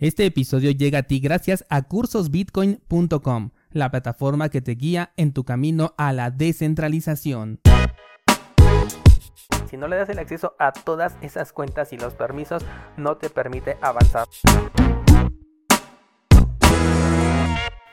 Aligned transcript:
Este 0.00 0.24
episodio 0.24 0.70
llega 0.70 1.00
a 1.00 1.02
ti 1.02 1.20
gracias 1.20 1.66
a 1.68 1.82
cursosbitcoin.com, 1.82 3.50
la 3.70 3.90
plataforma 3.90 4.48
que 4.48 4.62
te 4.62 4.72
guía 4.72 5.12
en 5.18 5.34
tu 5.34 5.44
camino 5.44 5.92
a 5.98 6.14
la 6.14 6.30
descentralización. 6.30 7.60
Si 9.68 9.76
no 9.76 9.88
le 9.88 9.96
das 9.96 10.08
el 10.08 10.18
acceso 10.18 10.54
a 10.58 10.72
todas 10.72 11.18
esas 11.20 11.52
cuentas 11.52 11.92
y 11.92 11.98
los 11.98 12.14
permisos, 12.14 12.64
no 12.96 13.18
te 13.18 13.28
permite 13.28 13.76
avanzar. 13.82 14.26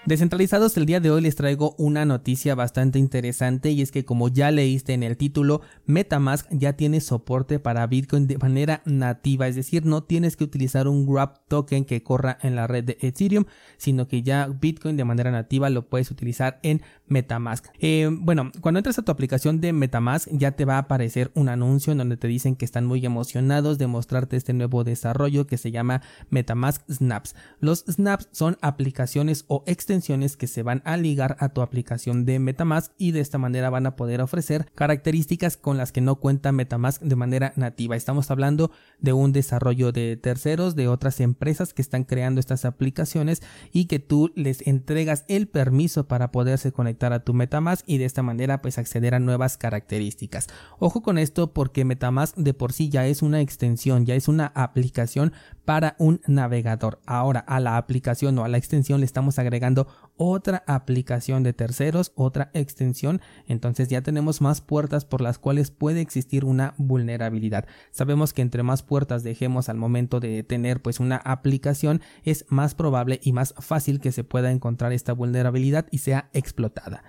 Descentralizados, 0.08 0.78
el 0.78 0.86
día 0.86 1.02
de 1.02 1.12
hoy 1.12 1.20
les 1.20 1.36
traigo 1.36 1.76
una 1.78 2.05
noticia 2.05 2.55
bastante 2.55 2.98
interesante 2.98 3.71
y 3.71 3.82
es 3.82 3.92
que 3.92 4.05
como 4.05 4.30
ya 4.30 4.52
leíste 4.52 4.94
en 4.94 5.04
el 5.04 5.18
título, 5.18 5.60
Metamask 5.86 6.48
ya 6.50 6.78
tiene 6.78 7.02
soporte 7.02 7.60
para 7.60 7.86
Bitcoin 7.88 8.26
de 8.26 8.38
manera 8.38 8.82
nativa, 8.86 9.50
es 9.50 9.58
decir, 9.58 9.86
no 9.86 10.04
tienes 10.04 10.38
que 10.38 10.46
utilizar 10.46 10.88
un 10.88 11.05
Grab 11.05 11.46
token 11.50 11.84
que 11.84 12.04
corra 12.04 12.38
en 12.41 12.55
la 12.55 12.68
red 12.68 12.86
de 12.86 12.98
Ethereum, 13.02 13.48
sino 13.76 14.08
que 14.08 14.23
ya 14.23 14.48
Bitcoin 14.48 14.95
de 14.95 15.04
manera 15.04 15.30
nativa 15.30 15.70
lo 15.70 15.90
puedes 15.90 16.09
utilizar 16.09 16.62
en 16.64 16.84
Metamask. 17.08 17.66
Eh, 17.78 18.09
bueno, 18.09 18.53
cuando 18.62 18.80
entras 18.80 19.00
a 19.00 19.02
tu 19.02 19.12
aplicación 19.12 19.59
de 19.59 19.73
Metamask 19.73 20.30
ya 20.31 20.52
te 20.52 20.64
va 20.64 20.76
a 20.76 20.80
aparecer 20.80 21.31
un 21.34 21.50
anuncio 21.50 21.92
en 21.92 21.98
donde 21.98 22.16
te 22.16 22.30
dicen 22.30 22.55
que 22.55 22.64
están 22.64 22.86
muy 22.86 23.05
emocionados 23.05 23.78
de 23.78 23.88
mostrarte 23.88 24.38
este 24.38 24.53
nuevo 24.53 24.86
desarrollo 24.86 25.48
que 25.48 25.58
se 25.58 25.72
llama 25.72 26.02
Metamask 26.30 26.81
Snaps. 26.89 27.36
Los 27.59 27.84
Snaps 27.89 28.30
son 28.31 28.58
aplicaciones 28.62 29.44
o 29.50 29.66
extensiones 29.67 29.97
que 30.38 30.48
se 30.48 30.64
van 30.64 30.82
a 30.86 30.96
ligar 30.96 31.38
a 31.40 31.50
tu 31.50 31.62
aplicación 31.62 32.24
de 32.24 32.38
Metamask 32.40 32.92
y 32.98 33.12
de 33.12 33.20
esta 33.20 33.38
manera 33.38 33.70
van 33.70 33.88
a 33.88 33.96
poder 33.96 34.22
ofrecer 34.22 34.68
características 34.76 35.58
con 35.58 35.78
las 35.78 35.92
que 35.92 36.02
no 36.02 36.18
cuenta 36.18 36.52
Metamask 36.52 37.02
de 37.02 37.16
manera 37.16 37.54
nativa. 37.56 37.96
Estamos 37.96 38.30
hablando 38.30 38.72
de 39.00 39.14
un 39.14 39.32
desarrollo 39.32 39.92
de 39.92 40.16
terceros, 40.16 40.76
de 40.76 40.88
otras 40.88 41.20
empresas 41.20 41.73
que 41.73 41.82
están 41.82 42.04
creando 42.04 42.40
estas 42.40 42.64
aplicaciones 42.64 43.42
y 43.72 43.86
que 43.86 44.00
tú 44.00 44.32
les 44.36 44.66
entregas 44.68 45.26
el 45.28 45.48
permiso 45.48 46.08
para 46.08 46.32
poderse 46.32 46.72
conectar 46.72 47.11
a 47.11 47.23
tu 47.23 47.34
Metamask 47.34 47.84
y 47.88 47.98
de 47.98 48.06
esta 48.06 48.22
manera 48.22 48.61
pues 48.61 48.78
acceder 48.78 49.16
a 49.16 49.20
nuevas 49.20 49.58
características. 49.58 50.48
Ojo 50.78 51.02
con 51.02 51.17
esto 51.17 51.54
porque 51.54 51.86
Metamask 51.86 52.36
de 52.36 52.54
por 52.54 52.72
sí 52.72 52.89
ya 52.89 53.08
es 53.08 53.23
una 53.23 53.42
extensión, 53.42 54.06
ya 54.06 54.14
es 54.14 54.28
una 54.28 54.52
aplicación 54.54 55.34
para 55.68 55.98
un 56.00 56.22
navegador. 56.28 57.02
Ahora 57.06 57.42
a 57.42 57.60
la 57.60 57.76
aplicación 57.76 58.40
o 58.40 58.46
a 58.46 58.48
la 58.48 58.58
extensión 58.58 59.02
le 59.02 59.06
estamos 59.06 59.38
agregando 59.38 59.86
otra 60.16 60.64
aplicación 60.66 61.44
de 61.44 61.52
terceros, 61.52 62.14
otra 62.16 62.52
extensión, 62.54 63.20
entonces 63.50 63.90
ya 63.90 64.02
tenemos 64.02 64.40
más 64.40 64.62
puertas 64.62 65.04
por 65.04 65.20
las 65.20 65.40
cuales 65.40 65.70
puede 65.70 66.00
existir 66.00 66.45
una 66.45 66.73
vulnerabilidad. 66.78 67.68
Sabemos 67.92 68.32
que 68.32 68.44
entre 68.44 68.64
más 68.64 68.82
puertas 68.82 69.23
dejemos 69.23 69.68
al 69.68 69.76
momento 69.76 70.22
de 70.22 70.42
tener 70.42 70.82
pues 70.82 71.02
una 71.02 71.18
aplicación 71.18 72.00
es 72.23 72.45
más 72.48 72.73
probable 72.73 73.20
y 73.22 73.34
más 73.34 73.54
fácil 73.60 74.00
que 74.00 74.14
se 74.14 74.23
pueda 74.23 74.54
encontrar 74.54 74.94
esta 74.94 75.12
vulnerabilidad 75.12 75.88
y 75.92 75.98
sea 75.98 76.30
explotada. 76.32 77.04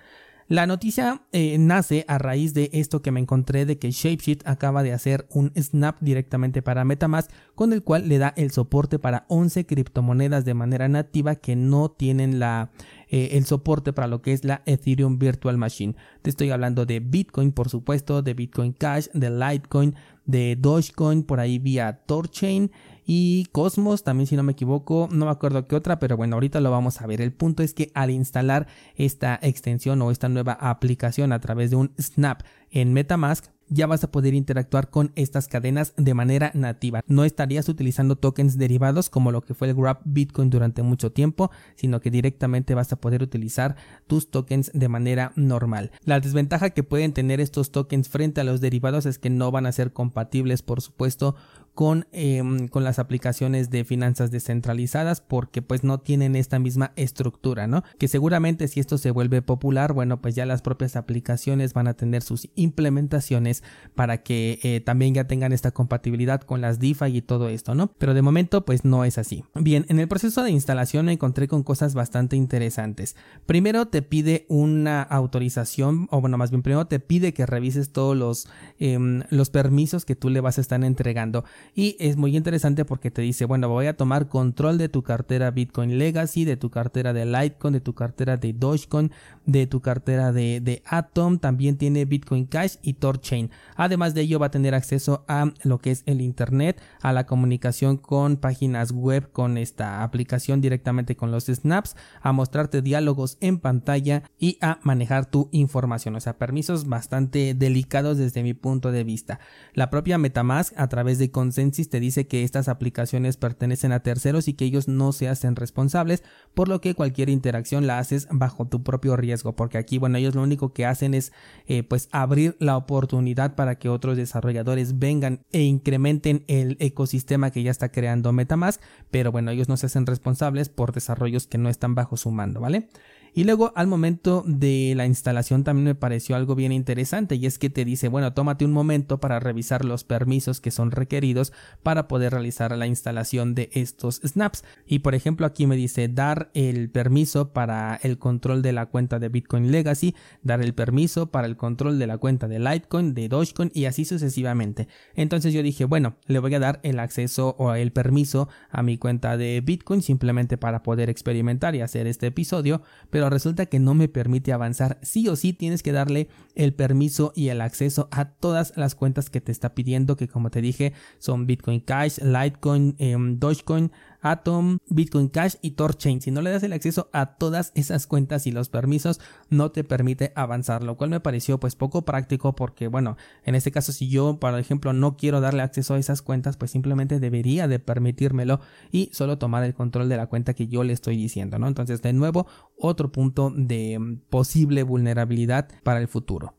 La 0.48 0.66
noticia 0.66 1.20
eh, 1.32 1.58
nace 1.58 2.06
a 2.08 2.16
raíz 2.16 2.54
de 2.54 2.70
esto 2.72 3.02
que 3.02 3.10
me 3.10 3.20
encontré 3.20 3.66
de 3.66 3.78
que 3.78 3.91
Shapeshift 3.91 4.48
acaba 4.48 4.82
de 4.82 4.94
hacer 4.94 5.27
un 5.28 5.52
snap 5.55 5.98
directamente 6.00 6.62
para 6.62 6.86
Metamask 6.86 7.30
con 7.55 7.74
el 7.74 7.82
cual 7.82 8.08
le 8.08 8.16
da 8.16 8.32
el 8.34 8.50
soporte 8.50 8.98
para 8.98 9.27
11 9.28 9.66
criptomonedas 9.66 10.46
de 10.46 10.55
manera 10.55 10.88
nativa 10.88 11.34
que 11.34 11.55
no 11.55 11.90
tienen 11.90 12.38
la, 12.38 12.70
eh, 13.10 13.30
el 13.32 13.44
soporte 13.44 13.92
para 13.92 14.08
lo 14.08 14.22
que 14.22 14.32
es 14.32 14.42
la 14.42 14.62
Ethereum 14.64 15.18
Virtual 15.18 15.58
Machine. 15.58 15.96
Te 16.22 16.30
estoy 16.30 16.48
hablando 16.48 16.86
de 16.86 17.00
Bitcoin, 17.00 17.52
por 17.52 17.68
supuesto, 17.68 18.22
de 18.22 18.33
Bitcoin 18.33 18.72
Cash, 18.72 19.08
de 19.12 19.28
Litecoin, 19.28 19.96
de 20.24 20.56
Dogecoin, 20.56 21.24
por 21.24 21.40
ahí 21.40 21.58
vía 21.58 22.00
Torchain 22.06 22.70
y 23.11 23.47
Cosmos, 23.53 24.05
también 24.05 24.27
si 24.27 24.37
no 24.37 24.42
me 24.42 24.53
equivoco, 24.53 25.09
no 25.11 25.25
me 25.25 25.31
acuerdo 25.31 25.67
qué 25.67 25.75
otra, 25.75 25.98
pero 25.98 26.19
bueno, 26.19 26.37
ahorita 26.37 26.61
lo 26.61 26.70
vamos 26.70 27.01
a 27.01 27.06
ver. 27.06 27.23
El 27.23 27.33
punto 27.33 27.62
es 27.62 27.73
que 27.73 27.91
al 27.95 28.11
instalar 28.11 28.67
esta 28.97 29.39
extensión 29.41 30.03
o 30.03 30.11
esta 30.11 30.28
nueva 30.28 30.53
aplicación 30.53 31.33
a 31.33 31.41
través 31.41 31.70
de 31.70 31.77
un 31.77 31.91
Snap 31.98 32.42
en 32.70 32.92
Metamask, 32.92 33.47
ya 33.70 33.86
vas 33.86 34.05
a 34.05 34.11
poder 34.11 34.35
interactuar 34.35 34.91
con 34.91 35.13
estas 35.14 35.48
cadenas 35.48 35.92
de 35.97 36.14
manera 36.14 36.51
nativa. 36.55 37.02
No 37.07 37.24
estarías 37.24 37.68
utilizando 37.68 38.17
tokens 38.17 38.58
derivados 38.58 39.11
como 39.11 39.33
lo 39.33 39.42
que 39.42 39.55
fue 39.55 39.68
el 39.68 39.74
Grab 39.74 40.01
Bitcoin 40.05 40.51
durante 40.51 40.83
mucho 40.83 41.13
tiempo, 41.13 41.51
sino 41.77 42.01
que 42.01 42.11
directamente 42.11 42.74
vas 42.74 42.92
a 42.92 43.01
poder 43.01 43.23
utilizar 43.23 43.77
tus 44.07 44.30
tokens 44.30 44.70
de 44.74 44.89
manera 44.89 45.33
normal. 45.36 45.92
La 46.05 46.20
desventaja 46.20 46.70
que 46.70 46.83
pueden 46.83 47.13
tener 47.13 47.41
estos 47.41 47.70
tokens 47.70 48.08
frente 48.08 48.41
a 48.41 48.45
los 48.45 48.61
derivados 48.61 49.07
es 49.07 49.18
que 49.18 49.30
no 49.30 49.51
van 49.51 49.67
a 49.67 49.73
ser 49.73 49.92
compatibles, 49.92 50.63
por 50.63 50.80
supuesto, 50.80 51.36
con, 51.78 52.08
em, 52.11 52.66
con, 52.66 52.83
las 52.83 52.98
aplicaciones 52.98 53.70
de 53.70 53.84
finanzas 53.84 54.33
descentralizadas 54.33 55.20
porque 55.20 55.62
pues 55.62 55.84
no 55.84 56.00
tienen 56.00 56.34
esta 56.34 56.58
misma 56.58 56.90
estructura, 56.96 57.68
¿no? 57.68 57.84
Que 57.98 58.08
seguramente 58.08 58.66
si 58.66 58.80
esto 58.80 58.98
se 58.98 59.12
vuelve 59.12 59.42
popular, 59.42 59.92
bueno, 59.92 60.20
pues 60.20 60.34
ya 60.34 60.44
las 60.44 60.61
propias 60.61 60.96
aplicaciones 60.96 61.74
van 61.74 61.86
a 61.86 61.94
tener 61.94 62.22
sus 62.22 62.48
implementaciones 62.56 63.62
para 63.94 64.24
que 64.24 64.58
eh, 64.64 64.80
también 64.80 65.14
ya 65.14 65.28
tengan 65.28 65.52
esta 65.52 65.70
compatibilidad 65.70 66.40
con 66.40 66.61
las 66.61 66.80
DeFi 66.80 67.17
y 67.17 67.22
todo 67.22 67.48
esto, 67.48 67.77
¿no? 67.77 67.92
Pero 67.96 68.12
de 68.12 68.22
momento 68.22 68.64
pues 68.64 68.84
no 68.84 69.05
es 69.05 69.17
así. 69.17 69.44
Bien, 69.55 69.86
en 69.88 70.00
el 70.00 70.08
proceso 70.08 70.42
de 70.42 70.50
instalación 70.50 71.06
me 71.06 71.12
encontré 71.12 71.46
con 71.46 71.62
cosas 71.62 71.94
bastante 71.94 72.34
interesantes. 72.34 73.14
Primero 73.46 73.86
te 73.86 74.02
pide 74.02 74.46
una 74.48 75.00
autorización, 75.00 76.08
o 76.11 76.20
bueno, 76.20 76.38
más 76.38 76.50
bien 76.50 76.62
primero 76.62 76.88
te 76.88 76.98
pide 76.98 77.33
que 77.33 77.46
revises 77.46 77.92
todos 77.92 78.17
los, 78.17 78.48
em, 78.80 79.22
los 79.30 79.50
permisos 79.50 80.05
que 80.05 80.17
tú 80.17 80.28
le 80.28 80.40
vas 80.40 80.58
a 80.58 80.61
estar 80.61 80.83
entregando 80.83 81.44
y 81.74 81.96
es 81.98 82.17
muy 82.17 82.36
interesante 82.36 82.84
porque 82.84 83.11
te 83.11 83.23
dice, 83.23 83.45
bueno, 83.45 83.68
voy 83.68 83.86
a 83.86 83.96
tomar 83.96 84.29
control 84.29 84.79
de 84.79 84.89
tu 84.89 85.02
cartera 85.02 85.51
Bitcoin 85.51 85.98
Legacy, 85.98 86.45
de 86.45 86.56
tu 86.56 86.70
cartera 86.70 87.12
de 87.12 87.27
Litecoin, 87.27 87.73
de 87.74 87.80
tu 87.80 87.95
cartera 87.95 88.36
de 88.36 88.52
Dogecoin, 88.52 89.12
de 89.46 89.67
tu 89.67 89.80
cartera 89.80 90.33
de, 90.33 90.61
de 90.61 90.83
Atom, 90.86 91.39
también 91.39 91.77
tiene 91.77 92.05
Bitcoin 92.05 92.46
Cash 92.46 92.77
y 92.83 92.95
Torchain. 92.95 93.51
Además 93.77 94.14
de 94.14 94.23
ello 94.23 94.39
va 94.39 94.46
a 94.46 94.51
tener 94.51 94.74
acceso 94.74 95.24
a 95.29 95.52
lo 95.62 95.79
que 95.79 95.90
es 95.90 96.02
el 96.06 96.20
Internet, 96.20 96.80
a 97.02 97.12
la 97.12 97.27
comunicación 97.27 97.96
con 97.96 98.36
páginas 98.36 98.92
web 98.92 99.30
con 99.33 99.58
esta 99.58 100.02
aplicación 100.02 100.61
directamente 100.61 101.17
con 101.17 101.30
los 101.30 101.46
snaps, 101.46 101.96
a 102.20 102.33
mostrarte 102.33 102.83
diálogos 102.83 103.39
en 103.40 103.58
pantalla 103.58 104.23
y 104.39 104.58
a 104.61 104.79
manejar 104.83 105.27
tu 105.27 105.48
información. 105.52 106.17
O 106.17 106.20
sea, 106.20 106.39
permisos 106.39 106.89
bastante 106.89 107.55
delicados 107.55 108.18
desde 108.18 108.42
mi 108.42 108.55
punto 108.55 108.92
de 108.92 109.05
vista. 109.05 109.40
La 109.74 109.90
propia 109.90 110.18
Metamask 110.18 110.73
a 110.77 110.89
través 110.89 111.18
de 111.18 111.30
Consensus 111.58 111.89
te 111.89 111.98
dice 111.98 112.29
que 112.29 112.45
estas 112.45 112.69
aplicaciones 112.69 113.36
pertenecen 113.36 113.91
a 113.91 114.01
terceros 114.01 114.46
y 114.46 114.55
que 114.55 114.64
ellos 114.64 114.86
no 114.86 115.11
se 115.11 115.29
hacen 115.29 115.57
responsables, 115.57 116.23
por 116.55 116.69
lo 116.69 116.80
que 116.80 116.95
cualquier 116.95 117.30
interacción 117.30 117.89
la 117.89 117.98
haces 117.98 118.29
bajo 118.30 118.69
tu 118.69 118.85
propio 118.85 119.17
riesgo, 119.17 119.57
porque 119.57 119.77
aquí, 119.77 119.98
bueno, 119.98 120.18
ellos 120.18 120.36
lo 120.36 120.42
único 120.45 120.73
que 120.73 120.86
hacen 120.86 121.14
es 121.14 121.33
eh, 121.67 121.83
pues 121.83 122.08
abrir 122.13 122.57
la 122.61 122.77
oportunidad 122.77 123.57
para 123.57 123.77
que 123.77 123.89
otros 123.89 124.17
desarrolladores 124.17 125.01
vengan 125.01 125.41
e 125.51 125.63
incrementen 125.63 126.45
el 126.47 126.77
ecosistema 126.79 127.51
que 127.51 127.64
ya 127.64 127.73
está 127.73 127.91
creando 127.91 128.32
Metamask, 128.32 128.81
pero 129.11 129.32
bueno, 129.32 129.50
ellos 129.50 129.69
no 129.69 129.76
se 129.76 129.87
hacen 129.87 130.06
responsables 130.06 130.69
por 130.69 130.93
desarrollos 130.93 131.49
que 131.49 131.58
no 131.58 131.70
están 131.70 131.97
bajo 131.97 132.17
su 132.17 132.31
mando, 132.31 132.61
¿vale? 132.61 132.88
Y 133.34 133.44
luego 133.44 133.72
al 133.76 133.87
momento 133.87 134.44
de 134.46 134.94
la 134.96 135.06
instalación 135.06 135.64
también 135.64 135.84
me 135.84 135.94
pareció 135.94 136.37
algo 136.37 136.55
bien 136.55 136.72
interesante 136.72 137.37
y 137.37 137.46
es 137.46 137.58
que 137.58 137.70
te 137.70 137.84
dice, 137.84 138.08
bueno, 138.08 138.32
tómate 138.32 138.64
un 138.64 138.72
momento 138.72 139.19
para 139.19 139.40
revisar 139.40 139.84
los 139.84 140.05
permisos 140.05 140.61
que 140.61 140.70
son 140.70 140.90
requeridos 140.90 141.52
para 141.82 142.08
poder 142.08 142.32
realizar 142.32 142.76
la 142.76 142.87
instalación 142.87 143.55
de 143.55 143.70
estos 143.72 144.20
snaps. 144.25 144.64
Y 144.87 145.00
por 145.00 145.14
ejemplo 145.14 145.46
aquí 145.46 145.67
me 145.67 145.76
dice 145.76 146.08
dar 146.08 146.50
el 146.55 146.90
permiso 146.90 147.52
para 147.52 147.99
el 148.02 148.19
control 148.19 148.62
de 148.62 148.72
la 148.72 148.87
cuenta 148.87 149.19
de 149.19 149.28
Bitcoin 149.28 149.70
Legacy, 149.70 150.14
dar 150.43 150.61
el 150.61 150.75
permiso 150.75 151.31
para 151.31 151.46
el 151.46 151.56
control 151.56 151.99
de 151.99 152.06
la 152.06 152.19
cuenta 152.19 152.49
de 152.49 152.58
Litecoin, 152.58 153.14
de 153.14 153.28
Dogecoin 153.28 153.70
y 153.75 153.84
así 153.84 154.05
sucesivamente. 154.05 154.88
Entonces 155.14 155.52
yo 155.52 155.62
dije, 155.62 155.84
bueno, 155.84 156.17
le 156.26 156.38
voy 156.38 156.55
a 156.55 156.61
dar 156.61 156.81
el 156.82 156.99
acceso 156.99 157.55
o 157.58 157.75
el 157.75 157.93
permiso 157.93 158.49
a 158.70 158.82
mi 158.82 158.99
cuenta 158.99 159.37
de 159.37 159.61
Bitcoin 159.61 160.02
simplemente 160.02 160.56
para 160.56 160.82
poder 160.82 161.11
experimentar 161.11 161.75
y 161.75 161.81
hacer 161.81 162.06
este 162.06 162.29
episodio, 162.29 162.82
resulta 163.31 163.67
que 163.67 163.79
no 163.79 163.94
me 163.94 164.09
permite 164.09 164.53
avanzar. 164.53 164.99
Sí 165.03 165.29
o 165.29 165.37
sí 165.37 165.53
tienes 165.53 165.82
que 165.82 165.93
darle 165.93 166.29
el 166.55 166.75
permiso 166.75 167.32
y 167.35 167.49
el 167.49 167.61
acceso 167.61 168.09
a 168.11 168.26
todas 168.26 168.73
las 168.76 168.94
cuentas 168.94 169.31
que 169.31 169.41
te 169.41 169.53
está 169.53 169.75
pidiendo, 169.75 170.17
que 170.17 170.29
como 170.29 170.50
te 170.50 170.61
dije 170.61 170.93
son 171.19 171.47
Bitcoin 171.47 171.81
Cash, 171.81 172.19
Litecoin, 172.19 172.94
em, 172.99 173.38
Dogecoin, 173.38 173.91
Atom, 174.20 174.79
Bitcoin 174.88 175.29
Cash 175.29 175.55
y 175.62 175.73
Torchain. 175.73 176.20
Si 176.20 176.31
no 176.31 176.43
le 176.43 176.50
das 176.50 176.62
el 176.62 176.73
acceso 176.73 177.09
a 177.12 177.37
todas 177.37 177.73
esas 177.75 178.06
cuentas 178.06 178.47
y 178.47 178.53
los 178.53 178.69
permisos, 178.69 179.20
no 179.50 179.70
te 179.70 179.85
permite 179.85 180.32
avanzar, 180.35 180.82
lo 180.82 180.97
cual 180.97 181.11
me 181.11 181.20
pareció 181.20 181.59
pues 181.59 181.76
poco 181.76 182.03
práctico 182.03 182.55
porque 182.55 182.88
bueno, 182.88 183.17
en 183.44 183.55
este 183.55 183.73
caso 183.73 183.93
si 183.93 184.09
yo, 184.09 184.38
por 184.38 184.59
ejemplo, 184.59 184.93
no 184.93 185.17
quiero 185.17 185.41
darle 185.41 185.62
acceso 185.62 185.94
a 185.94 185.99
esas 185.99 186.23
cuentas, 186.23 186.56
pues 186.56 186.70
simplemente 186.70 187.20
debería 187.20 187.69
de 187.69 187.79
permitírmelo 187.79 188.61
y 188.93 189.11
solo 189.12 189.38
tomar 189.38 189.65
el 189.65 189.75
control 189.75 190.09
de 190.09 190.17
la 190.17 190.26
cuenta 190.26 190.55
que 190.55 190.69
yo 190.69 190.85
le 190.85 190.93
estoy 190.93 191.17
diciendo, 191.17 191.59
¿no? 191.59 191.69
Entonces, 191.69 192.03
de 192.03 192.12
nuevo, 192.12 192.47
otro 192.76 193.12
punto 193.12 193.53
de 193.55 194.19
posible 194.31 194.82
vulnerabilidad 194.82 195.69
para 195.82 196.00
el 196.00 196.09
futuro. 196.09 196.57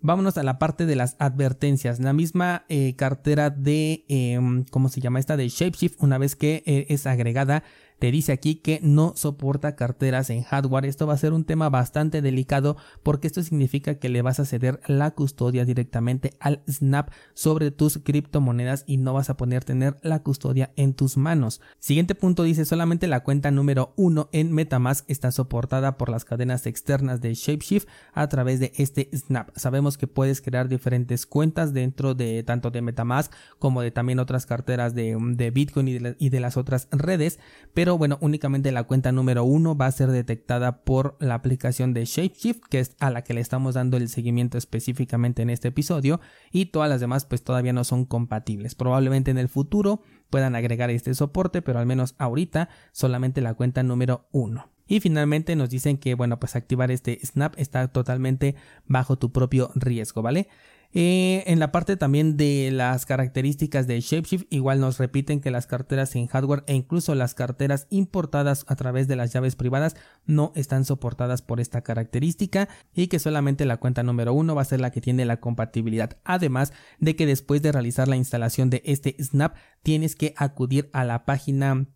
Vámonos 0.00 0.36
a 0.36 0.42
la 0.42 0.58
parte 0.58 0.86
de 0.86 0.94
las 0.94 1.16
advertencias. 1.18 2.00
La 2.00 2.12
misma 2.12 2.64
eh, 2.68 2.94
cartera 2.96 3.50
de, 3.50 4.04
em, 4.08 4.64
¿cómo 4.70 4.88
se 4.88 5.00
llama 5.00 5.18
esta? 5.18 5.36
De 5.36 5.48
Shapeshift, 5.48 6.02
una 6.02 6.18
vez 6.18 6.36
que 6.36 6.62
eh, 6.66 6.86
es 6.90 7.06
agregada 7.06 7.64
te 7.98 8.10
dice 8.10 8.32
aquí 8.32 8.56
que 8.56 8.80
no 8.82 9.14
soporta 9.16 9.74
carteras 9.74 10.30
en 10.30 10.42
hardware. 10.42 10.84
Esto 10.84 11.06
va 11.06 11.14
a 11.14 11.18
ser 11.18 11.32
un 11.32 11.44
tema 11.44 11.70
bastante 11.70 12.22
delicado 12.22 12.76
porque 13.02 13.26
esto 13.26 13.42
significa 13.42 13.98
que 13.98 14.08
le 14.08 14.22
vas 14.22 14.40
a 14.40 14.44
ceder 14.44 14.80
la 14.86 15.12
custodia 15.12 15.64
directamente 15.64 16.34
al 16.40 16.62
Snap 16.68 17.10
sobre 17.34 17.70
tus 17.70 17.98
criptomonedas 17.98 18.84
y 18.86 18.98
no 18.98 19.14
vas 19.14 19.30
a 19.30 19.36
poder 19.36 19.64
tener 19.64 19.96
la 20.02 20.22
custodia 20.22 20.72
en 20.76 20.94
tus 20.94 21.16
manos. 21.16 21.60
Siguiente 21.78 22.14
punto 22.14 22.42
dice 22.42 22.64
solamente 22.64 23.06
la 23.06 23.22
cuenta 23.22 23.50
número 23.50 23.92
1 23.96 24.28
en 24.32 24.52
Metamask 24.52 25.08
está 25.08 25.30
soportada 25.30 25.96
por 25.96 26.08
las 26.08 26.24
cadenas 26.24 26.66
externas 26.66 27.20
de 27.20 27.34
Shapeshift 27.34 27.88
a 28.12 28.28
través 28.28 28.60
de 28.60 28.72
este 28.76 29.08
Snap. 29.14 29.50
Sabemos 29.56 29.96
que 29.96 30.06
puedes 30.06 30.40
crear 30.40 30.68
diferentes 30.68 31.26
cuentas 31.26 31.72
dentro 31.72 32.14
de 32.14 32.42
tanto 32.42 32.70
de 32.70 32.82
Metamask 32.82 33.32
como 33.58 33.82
de 33.82 33.90
también 33.90 34.18
otras 34.18 34.46
carteras 34.46 34.94
de, 34.94 35.16
Bitcoin 35.52 35.88
y 35.88 35.98
de, 35.98 36.16
y 36.18 36.30
de 36.30 36.40
las 36.40 36.56
otras 36.56 36.88
redes, 36.90 37.38
pero 37.72 37.85
pero 37.86 37.98
bueno, 37.98 38.18
únicamente 38.20 38.72
la 38.72 38.82
cuenta 38.82 39.12
número 39.12 39.44
uno 39.44 39.76
va 39.76 39.86
a 39.86 39.92
ser 39.92 40.10
detectada 40.10 40.82
por 40.82 41.16
la 41.20 41.34
aplicación 41.34 41.94
de 41.94 42.04
Shapeshift, 42.04 42.64
que 42.68 42.80
es 42.80 42.96
a 42.98 43.10
la 43.10 43.22
que 43.22 43.32
le 43.32 43.40
estamos 43.40 43.74
dando 43.76 43.96
el 43.96 44.08
seguimiento 44.08 44.58
específicamente 44.58 45.42
en 45.42 45.50
este 45.50 45.68
episodio, 45.68 46.20
y 46.50 46.66
todas 46.66 46.90
las 46.90 47.00
demás 47.00 47.26
pues 47.26 47.44
todavía 47.44 47.72
no 47.72 47.84
son 47.84 48.04
compatibles. 48.04 48.74
Probablemente 48.74 49.30
en 49.30 49.38
el 49.38 49.48
futuro 49.48 50.00
puedan 50.30 50.56
agregar 50.56 50.90
este 50.90 51.14
soporte, 51.14 51.62
pero 51.62 51.78
al 51.78 51.86
menos 51.86 52.16
ahorita 52.18 52.70
solamente 52.90 53.40
la 53.40 53.54
cuenta 53.54 53.84
número 53.84 54.26
uno. 54.32 54.68
Y 54.88 54.98
finalmente 54.98 55.54
nos 55.54 55.70
dicen 55.70 55.96
que, 55.96 56.16
bueno, 56.16 56.40
pues 56.40 56.56
activar 56.56 56.90
este 56.90 57.20
snap 57.24 57.54
está 57.56 57.86
totalmente 57.86 58.56
bajo 58.86 59.16
tu 59.16 59.30
propio 59.30 59.70
riesgo, 59.76 60.22
¿vale? 60.22 60.48
Eh, 60.92 61.44
en 61.46 61.58
la 61.58 61.72
parte 61.72 61.96
también 61.96 62.36
de 62.36 62.70
las 62.72 63.06
características 63.06 63.86
de 63.86 64.00
Shapeshift, 64.00 64.46
igual 64.50 64.80
nos 64.80 64.98
repiten 64.98 65.40
que 65.40 65.50
las 65.50 65.66
carteras 65.66 66.16
en 66.16 66.26
hardware 66.26 66.64
e 66.66 66.74
incluso 66.74 67.14
las 67.14 67.34
carteras 67.34 67.86
importadas 67.90 68.64
a 68.68 68.76
través 68.76 69.08
de 69.08 69.16
las 69.16 69.32
llaves 69.32 69.56
privadas 69.56 69.96
no 70.24 70.52
están 70.54 70.84
soportadas 70.84 71.42
por 71.42 71.60
esta 71.60 71.82
característica 71.82 72.68
y 72.94 73.08
que 73.08 73.18
solamente 73.18 73.66
la 73.66 73.76
cuenta 73.76 74.02
número 74.02 74.32
uno 74.32 74.54
va 74.54 74.62
a 74.62 74.66
ser 74.66 74.80
la 74.80 74.90
que 74.90 75.00
tiene 75.00 75.24
la 75.24 75.40
compatibilidad. 75.40 76.16
Además 76.24 76.72
de 76.98 77.16
que 77.16 77.26
después 77.26 77.62
de 77.62 77.72
realizar 77.72 78.08
la 78.08 78.16
instalación 78.16 78.70
de 78.70 78.82
este 78.84 79.16
snap 79.22 79.56
tienes 79.82 80.16
que 80.16 80.34
acudir 80.36 80.88
a 80.92 81.04
la 81.04 81.24
página 81.24 81.86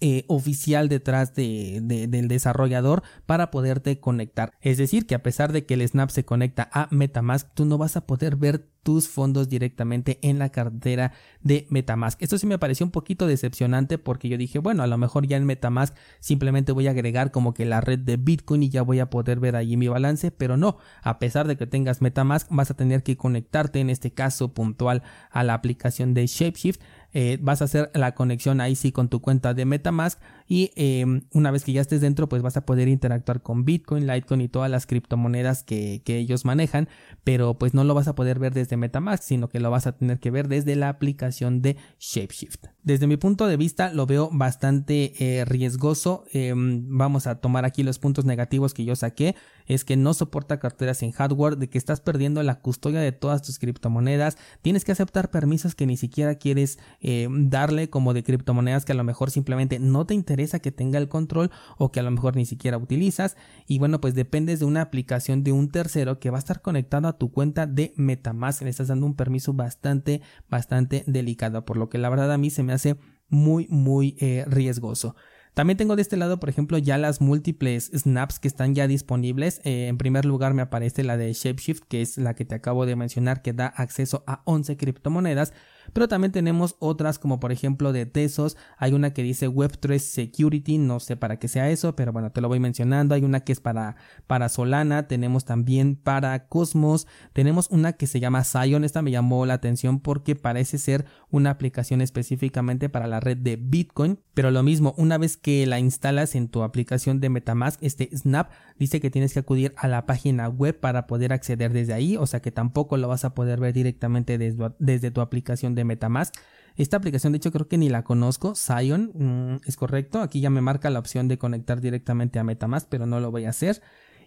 eh, 0.00 0.24
oficial 0.28 0.88
detrás 0.88 1.34
de, 1.34 1.80
del 1.82 2.28
desarrollador 2.28 3.02
para 3.26 3.50
poderte 3.50 4.00
conectar. 4.00 4.52
Es 4.60 4.78
decir, 4.78 5.06
que 5.06 5.14
a 5.14 5.22
pesar 5.22 5.52
de 5.52 5.66
que 5.66 5.74
el 5.74 5.86
Snap 5.86 6.10
se 6.10 6.24
conecta 6.24 6.68
a 6.72 6.88
Metamask, 6.90 7.48
tú 7.54 7.64
no 7.64 7.78
vas 7.78 7.96
a 7.96 8.06
poder 8.06 8.36
ver 8.36 8.66
tus 8.82 9.08
fondos 9.08 9.48
directamente 9.48 10.18
en 10.22 10.38
la 10.38 10.50
cartera 10.50 11.12
de 11.42 11.66
Metamask. 11.70 12.20
Esto 12.22 12.38
sí 12.38 12.46
me 12.46 12.58
pareció 12.58 12.86
un 12.86 12.92
poquito 12.92 13.26
decepcionante 13.26 13.98
porque 13.98 14.28
yo 14.28 14.38
dije, 14.38 14.58
bueno, 14.58 14.82
a 14.82 14.86
lo 14.86 14.96
mejor 14.96 15.26
ya 15.26 15.36
en 15.36 15.44
Metamask 15.44 15.94
simplemente 16.18 16.72
voy 16.72 16.88
a 16.88 16.92
agregar 16.92 17.30
como 17.30 17.52
que 17.52 17.66
la 17.66 17.80
red 17.80 17.98
de 17.98 18.16
Bitcoin 18.16 18.62
y 18.62 18.70
ya 18.70 18.82
voy 18.82 19.00
a 19.00 19.10
poder 19.10 19.40
ver 19.40 19.56
allí 19.56 19.76
mi 19.76 19.88
balance, 19.88 20.30
pero 20.30 20.56
no, 20.56 20.78
a 21.02 21.18
pesar 21.18 21.46
de 21.46 21.56
que 21.56 21.66
tengas 21.66 22.00
Metamask 22.00 22.48
vas 22.50 22.70
a 22.70 22.74
tener 22.74 23.02
que 23.02 23.16
conectarte 23.16 23.80
en 23.80 23.90
este 23.90 24.12
caso 24.12 24.54
puntual 24.54 25.02
a 25.30 25.44
la 25.44 25.54
aplicación 25.54 26.14
de 26.14 26.26
Shapeshift 26.26 26.80
eh, 27.12 27.38
vas 27.40 27.62
a 27.62 27.64
hacer 27.64 27.90
la 27.94 28.14
conexión 28.14 28.60
ahí 28.60 28.74
sí 28.76 28.92
con 28.92 29.08
tu 29.08 29.20
cuenta 29.20 29.54
de 29.54 29.64
Metamask 29.64 30.20
y 30.46 30.72
em, 30.76 31.22
una 31.32 31.50
vez 31.50 31.64
que 31.64 31.72
ya 31.72 31.80
estés 31.80 32.00
dentro 32.00 32.28
pues 32.28 32.42
vas 32.42 32.56
a 32.56 32.66
poder 32.66 32.88
interactuar 32.88 33.42
con 33.42 33.64
Bitcoin, 33.64 34.06
Litecoin 34.06 34.40
y 34.40 34.48
todas 34.48 34.70
las 34.70 34.86
criptomonedas 34.86 35.62
que, 35.62 36.02
que 36.04 36.18
ellos 36.18 36.44
manejan, 36.44 36.88
pero 37.24 37.58
pues 37.58 37.74
no 37.74 37.84
lo 37.84 37.94
vas 37.94 38.08
a 38.08 38.14
poder 38.14 38.38
ver 38.38 38.54
desde 38.54 38.76
Metamask, 38.76 39.22
sino 39.22 39.48
que 39.48 39.60
lo 39.60 39.70
vas 39.70 39.86
a 39.86 39.92
tener 39.92 40.20
que 40.20 40.30
ver 40.30 40.48
desde 40.48 40.76
la 40.76 40.88
aplicación 40.88 41.62
de 41.62 41.76
Shapeshift. 41.98 42.66
Desde 42.82 43.06
mi 43.06 43.18
punto 43.18 43.46
de 43.46 43.56
vista 43.58 43.92
lo 43.92 44.06
veo 44.06 44.30
bastante 44.32 45.12
eh, 45.18 45.44
riesgoso. 45.44 46.24
Em, 46.32 46.86
vamos 46.88 47.26
a 47.26 47.36
tomar 47.36 47.64
aquí 47.64 47.82
los 47.82 47.98
puntos 47.98 48.24
negativos 48.24 48.72
que 48.72 48.84
yo 48.84 48.96
saqué. 48.96 49.36
Es 49.66 49.84
que 49.84 49.96
no 49.96 50.14
soporta 50.14 50.58
carteras 50.58 51.02
en 51.02 51.12
hardware, 51.12 51.56
de 51.56 51.68
que 51.68 51.78
estás 51.78 52.00
perdiendo 52.00 52.42
la 52.42 52.60
custodia 52.60 53.00
de 53.00 53.12
todas 53.12 53.42
tus 53.42 53.58
criptomonedas. 53.58 54.38
Tienes 54.62 54.84
que 54.84 54.92
aceptar 54.92 55.30
permisos 55.30 55.74
que 55.74 55.86
ni 55.86 55.96
siquiera 55.96 56.36
quieres 56.36 56.78
em, 57.00 57.48
darle 57.50 57.90
como 57.90 58.14
de 58.14 58.22
criptomonedas 58.22 58.84
que 58.84 58.92
a 58.92 58.94
lo 58.94 59.04
mejor 59.04 59.30
simplemente 59.30 59.78
no 59.78 60.06
te 60.06 60.14
interesa 60.14 60.60
que 60.60 60.72
tenga 60.72 60.98
el 60.98 61.08
control 61.08 61.50
o 61.78 61.90
que 61.92 62.00
a 62.00 62.02
lo 62.02 62.10
mejor 62.10 62.36
ni 62.36 62.46
siquiera 62.46 62.78
utilizas. 62.78 63.36
Y 63.66 63.78
bueno, 63.78 64.00
pues 64.00 64.14
dependes 64.14 64.60
de 64.60 64.66
una 64.66 64.82
aplicación 64.82 65.42
de 65.44 65.52
un 65.52 65.70
tercero 65.70 66.18
que 66.18 66.30
va 66.30 66.38
a 66.38 66.40
estar 66.40 66.62
conectado 66.62 67.08
a 67.08 67.18
tu 67.18 67.30
cuenta 67.30 67.66
de 67.66 67.92
Metamask. 67.96 68.62
Le 68.62 68.70
estás 68.70 68.88
dando 68.88 69.06
un 69.06 69.14
permiso 69.14 69.52
bastante, 69.52 70.22
bastante 70.48 71.04
delicado. 71.06 71.64
Por 71.64 71.76
lo 71.76 71.88
que 71.88 71.98
la 71.98 72.08
verdad 72.08 72.32
a 72.32 72.38
mí 72.38 72.50
se 72.50 72.62
me 72.62 72.72
hace 72.72 72.96
muy, 73.28 73.66
muy 73.68 74.16
eh, 74.20 74.44
riesgoso. 74.46 75.14
También 75.54 75.76
tengo 75.76 75.96
de 75.96 76.02
este 76.02 76.16
lado, 76.16 76.38
por 76.38 76.48
ejemplo, 76.48 76.78
ya 76.78 76.96
las 76.96 77.20
múltiples 77.20 77.90
snaps 77.92 78.38
que 78.38 78.46
están 78.46 78.74
ya 78.74 78.86
disponibles. 78.86 79.60
Eh, 79.64 79.88
en 79.88 79.98
primer 79.98 80.24
lugar 80.24 80.54
me 80.54 80.62
aparece 80.62 81.02
la 81.02 81.16
de 81.16 81.32
Shapeshift, 81.32 81.82
que 81.88 82.02
es 82.02 82.18
la 82.18 82.34
que 82.34 82.44
te 82.44 82.54
acabo 82.54 82.86
de 82.86 82.94
mencionar, 82.94 83.42
que 83.42 83.52
da 83.52 83.66
acceso 83.66 84.22
a 84.26 84.42
11 84.44 84.76
criptomonedas 84.76 85.52
pero 85.92 86.08
también 86.08 86.32
tenemos 86.32 86.76
otras 86.78 87.18
como 87.18 87.40
por 87.40 87.52
ejemplo 87.52 87.92
de 87.92 88.06
Tesos, 88.06 88.56
hay 88.78 88.92
una 88.92 89.12
que 89.12 89.22
dice 89.22 89.48
Web3 89.48 89.98
Security, 89.98 90.78
no 90.78 91.00
sé 91.00 91.16
para 91.16 91.38
qué 91.38 91.48
sea 91.48 91.70
eso, 91.70 91.96
pero 91.96 92.12
bueno, 92.12 92.32
te 92.32 92.40
lo 92.40 92.48
voy 92.48 92.60
mencionando, 92.60 93.14
hay 93.14 93.24
una 93.24 93.40
que 93.40 93.52
es 93.52 93.60
para, 93.60 93.96
para 94.26 94.48
Solana, 94.48 95.08
tenemos 95.08 95.44
también 95.44 95.96
para 95.96 96.46
Cosmos, 96.48 97.06
tenemos 97.32 97.68
una 97.70 97.92
que 97.94 98.06
se 98.06 98.20
llama 98.20 98.44
Zion, 98.44 98.84
esta 98.84 99.02
me 99.02 99.10
llamó 99.10 99.46
la 99.46 99.54
atención 99.54 100.00
porque 100.00 100.36
parece 100.36 100.78
ser 100.78 101.06
una 101.30 101.50
aplicación 101.50 102.00
específicamente 102.00 102.88
para 102.88 103.06
la 103.06 103.20
red 103.20 103.36
de 103.36 103.56
Bitcoin, 103.56 104.18
pero 104.34 104.50
lo 104.50 104.62
mismo, 104.62 104.94
una 104.96 105.18
vez 105.18 105.36
que 105.36 105.66
la 105.66 105.78
instalas 105.78 106.34
en 106.34 106.48
tu 106.48 106.62
aplicación 106.62 107.20
de 107.20 107.28
Metamask, 107.28 107.82
este 107.82 108.10
Snap 108.16 108.50
dice 108.78 109.00
que 109.00 109.10
tienes 109.10 109.32
que 109.32 109.40
acudir 109.40 109.74
a 109.76 109.88
la 109.88 110.06
página 110.06 110.48
web 110.48 110.78
para 110.78 111.06
poder 111.06 111.32
acceder 111.32 111.72
desde 111.72 111.92
ahí, 111.92 112.16
o 112.16 112.26
sea 112.26 112.40
que 112.40 112.50
tampoco 112.50 112.96
lo 112.96 113.08
vas 113.08 113.24
a 113.24 113.34
poder 113.34 113.60
ver 113.60 113.72
directamente 113.72 114.38
desde, 114.38 114.72
desde 114.78 115.10
tu 115.10 115.20
aplicación 115.20 115.74
Metamask. 115.84 116.34
Esta 116.76 116.96
aplicación, 116.96 117.32
de 117.32 117.38
hecho, 117.38 117.52
creo 117.52 117.68
que 117.68 117.78
ni 117.78 117.88
la 117.88 118.04
conozco. 118.04 118.54
Zion, 118.54 119.12
mm, 119.14 119.68
es 119.68 119.76
correcto. 119.76 120.20
Aquí 120.20 120.40
ya 120.40 120.50
me 120.50 120.60
marca 120.60 120.88
la 120.90 120.98
opción 120.98 121.28
de 121.28 121.38
conectar 121.38 121.80
directamente 121.80 122.38
a 122.38 122.44
Metamask, 122.44 122.86
pero 122.88 123.06
no 123.06 123.20
lo 123.20 123.30
voy 123.30 123.44
a 123.44 123.50
hacer. 123.50 123.82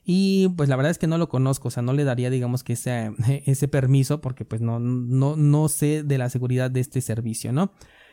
Y 0.06 0.50
pues 0.50 0.68
la 0.68 0.76
verdad 0.76 0.92
es 0.92 0.98
que 0.98 1.08
no 1.08 1.18
lo 1.18 1.30
conozco, 1.30 1.70
o 1.70 1.72
sea, 1.72 1.82
no 1.82 1.94
le 1.94 2.04
daría, 2.04 2.30
digamos, 2.30 2.64
que 2.64 2.74
ese, 2.74 3.12
ese 3.46 3.68
permiso, 3.68 4.22
porque 4.22 4.46
pues 4.46 4.62
no, 4.62 4.80
no, 4.80 5.36
no 5.36 5.70
sé 5.70 6.04
de 6.04 6.18
la 6.18 6.30
seguridad 6.30 6.70
de 6.70 6.82
este 6.82 7.02
servicio, 7.02 7.54
¿no? 7.54 7.72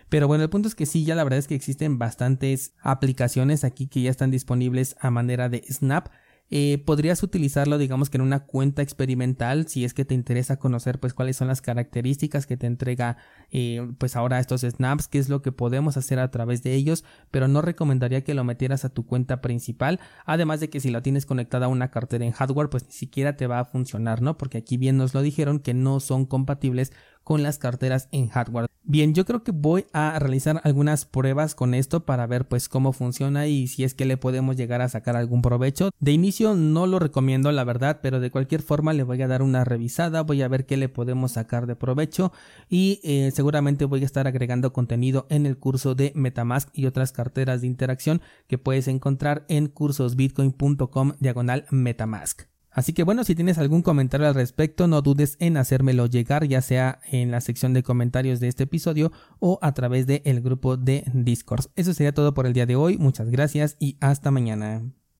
Pero 0.09 0.27
bueno, 0.27 0.43
el 0.43 0.51
punto 0.51 0.69
es 0.69 0.75
que 0.75 0.87
sí, 0.87 1.05
ya 1.05 1.15
la 1.15 1.25
verdad 1.25 1.39
es 1.39 1.47
que 1.47 1.55
existen 1.55 1.99
bastantes 1.99 2.75
aplicaciones 2.81 3.65
aquí 3.65 3.87
que 3.87 4.03
ya 4.03 4.11
están 4.11 4.31
disponibles 4.31 4.97
a 5.01 5.11
manera 5.11 5.49
de 5.49 5.63
Snap. 5.71 6.09
Eh, 6.53 6.83
podrías 6.85 7.23
utilizarlo 7.23 7.79
digamos 7.79 8.11
que 8.11 8.17
en 8.17 8.23
una 8.23 8.41
cuenta 8.41 8.83
experimental 8.83 9.69
si 9.69 9.85
es 9.85 9.95
que 9.95 10.05
te 10.05 10.17
interesa 10.17 10.59
conocer 10.59 10.99
pues 10.99 11.15
cuáles 11.15 11.37
son 11.37 11.47
las 11.47 11.63
características 11.63 12.45
que 12.45 12.57
te 12.57 12.67
entrega 12.67 13.19
eh, 13.53 13.89
pues 13.99 14.17
ahora 14.17 14.41
estos 14.41 14.63
snaps 14.63 15.07
qué 15.07 15.21
es 15.21 15.29
lo 15.29 15.43
que 15.43 15.53
podemos 15.53 15.97
hacer 15.97 16.19
a 16.19 16.33
través 16.33 16.65
de 16.65 16.75
ellos 16.75 17.05
pero 17.31 17.47
no 17.47 17.63
recomendaría 17.63 18.25
que 18.25 18.35
lo 18.35 18.43
metieras 18.43 18.85
a 18.85 18.89
tu 18.89 19.07
cuenta 19.07 19.41
principal 19.41 20.01
además 20.27 20.59
de 20.59 20.71
que 20.71 20.81
si 20.81 20.91
la 20.91 21.03
tienes 21.03 21.25
conectada 21.25 21.67
a 21.67 21.69
una 21.69 21.93
cartera 21.93 22.25
en 22.25 22.33
hardware 22.33 22.69
pues 22.69 22.85
ni 22.85 22.93
siquiera 22.95 23.37
te 23.37 23.47
va 23.47 23.61
a 23.61 23.65
funcionar 23.65 24.21
no 24.21 24.37
porque 24.37 24.59
aquí 24.59 24.77
bien 24.77 24.97
nos 24.97 25.15
lo 25.15 25.23
dijeron 25.23 25.61
que 25.61 25.73
no 25.73 26.01
son 26.01 26.27
compatibles 26.27 26.91
con 27.25 27.43
las 27.43 27.59
carteras 27.59 28.09
en 28.13 28.29
hardware. 28.29 28.67
Bien, 28.83 29.15
yo 29.15 29.25
creo 29.25 29.45
que 29.45 29.53
voy 29.53 29.87
a 29.93 30.19
realizar 30.19 30.61
algunas 30.65 31.05
pruebas 31.05 31.55
con 31.55 31.75
esto 31.75 32.05
para 32.05 32.27
ver 32.27 32.49
pues 32.49 32.69
cómo 32.69 32.93
funciona 32.93 33.47
y 33.47 33.69
si 33.69 33.85
es 33.85 33.95
que 33.95 34.05
le 34.05 34.17
podemos 34.17 34.57
llegar 34.57 34.81
a 34.81 34.89
sacar 34.89 35.17
algún 35.17 35.43
provecho. 35.43 35.91
De 36.01 36.13
inicio 36.13 36.40
no 36.41 36.87
lo 36.87 36.99
recomiendo 36.99 37.53
la 37.53 37.65
verdad, 37.65 38.01
pero 38.03 38.19
de 38.19 38.31
cualquier 38.31 38.63
forma 38.63 38.93
le 38.93 39.03
voy 39.03 39.21
a 39.23 39.29
dar 39.29 39.43
una 39.43 39.65
revisada, 39.65 40.23
voy 40.23 40.43
a 40.43 40.49
ver 40.49 40.67
qué 40.67 40.77
le 40.77 40.89
podemos 40.89 41.33
sacar 41.33 41.67
de 41.67 41.77
provecho 41.77 42.33
y 42.69 43.01
eh, 43.03 43.31
seguramente 43.35 43.85
voy 43.85 44.03
a 44.03 44.07
estar 44.07 44.27
agregando 44.27 44.73
contenido 44.73 45.27
en 45.31 45.47
el 45.47 45.59
curso 45.59 45.95
de 45.95 46.13
Metamask 46.15 46.69
y 46.73 46.87
otras 46.87 47.13
carteras 47.13 47.61
de 47.61 47.67
interacción 47.67 48.23
que 48.49 48.59
puedes 48.59 48.89
encontrar 48.89 49.45
en 49.49 49.69
cursosbitcoin.com 49.69 51.13
diagonal 51.21 51.67
Metamask. 51.71 52.43
Así 52.71 52.93
que 52.93 53.03
bueno, 53.03 53.25
si 53.25 53.35
tienes 53.35 53.59
algún 53.59 53.83
comentario 53.83 54.29
al 54.29 54.35
respecto, 54.35 54.87
no 54.87 55.03
dudes 55.03 55.37
en 55.41 55.57
hacérmelo 55.57 56.07
llegar, 56.07 56.47
ya 56.47 56.63
sea 56.63 57.01
en 57.11 57.31
la 57.31 57.41
sección 57.41 57.75
de 57.75 57.83
comentarios 57.83 58.39
de 58.39 58.49
este 58.49 58.63
episodio 58.65 59.11
o 59.41 59.59
a 59.61 59.75
través 59.75 60.07
del 60.07 60.41
grupo 60.41 60.77
de 60.77 61.05
Discord. 61.13 61.67
Eso 61.75 61.93
sería 61.95 62.15
todo 62.15 62.33
por 62.33 62.47
el 62.47 62.53
día 62.53 62.67
de 62.67 62.77
hoy, 62.77 62.97
muchas 62.97 63.29
gracias 63.31 63.77
y 63.81 63.97
hasta 64.01 64.31
mañana. 64.31 64.83